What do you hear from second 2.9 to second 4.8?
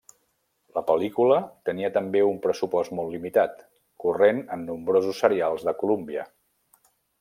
molt limitat, corrent en